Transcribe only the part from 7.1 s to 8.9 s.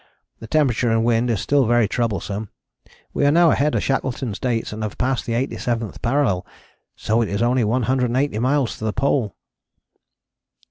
it is only 180 miles to